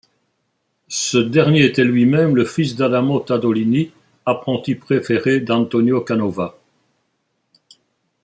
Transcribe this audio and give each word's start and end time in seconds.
Ce 0.87 1.19
dernier 1.19 1.63
était 1.63 1.83
lui-même 1.83 2.35
le 2.35 2.43
fils 2.43 2.75
d'Adamo 2.75 3.19
Tadolini, 3.19 3.91
apprenti 4.25 4.73
préféré 4.73 5.41
d'Antonio 5.41 6.01
Canova. 6.01 6.57